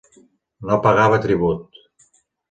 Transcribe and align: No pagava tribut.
No 0.69 0.77
pagava 0.85 1.19
tribut. 1.25 1.77